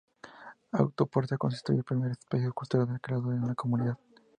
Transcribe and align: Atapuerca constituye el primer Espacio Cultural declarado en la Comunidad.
Atapuerca 0.71 1.37
constituye 1.37 1.77
el 1.77 1.83
primer 1.83 2.09
Espacio 2.09 2.51
Cultural 2.55 2.91
declarado 2.91 3.33
en 3.33 3.45
la 3.45 3.53
Comunidad. 3.53 3.99